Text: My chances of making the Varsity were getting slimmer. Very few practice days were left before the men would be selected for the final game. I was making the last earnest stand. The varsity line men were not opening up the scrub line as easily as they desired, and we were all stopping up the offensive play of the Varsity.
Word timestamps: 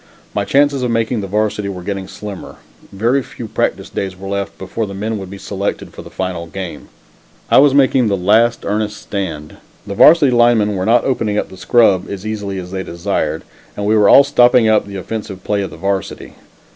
My 0.33 0.45
chances 0.45 0.81
of 0.81 0.89
making 0.89 1.21
the 1.21 1.27
Varsity 1.27 1.69
were 1.69 1.83
getting 1.83 2.07
slimmer. 2.07 2.55
Very 2.91 3.21
few 3.21 3.47
practice 3.47 3.87
days 3.87 4.17
were 4.17 4.27
left 4.27 4.57
before 4.57 4.87
the 4.87 4.95
men 4.95 5.19
would 5.19 5.29
be 5.29 5.37
selected 5.37 5.93
for 5.93 6.01
the 6.01 6.09
final 6.09 6.47
game. 6.47 6.89
I 7.51 7.59
was 7.59 7.75
making 7.75 8.07
the 8.07 8.17
last 8.17 8.65
earnest 8.65 8.97
stand. 8.99 9.57
The 9.85 9.93
varsity 9.93 10.31
line 10.31 10.57
men 10.57 10.75
were 10.75 10.87
not 10.87 11.05
opening 11.05 11.37
up 11.37 11.49
the 11.49 11.55
scrub 11.55 12.05
line 12.05 12.13
as 12.15 12.25
easily 12.25 12.57
as 12.57 12.71
they 12.71 12.81
desired, 12.81 13.43
and 13.77 13.85
we 13.85 13.95
were 13.95 14.09
all 14.09 14.23
stopping 14.23 14.67
up 14.67 14.87
the 14.87 14.95
offensive 14.97 15.43
play 15.43 15.61
of 15.61 15.69
the 15.69 15.77
Varsity. 15.77 16.33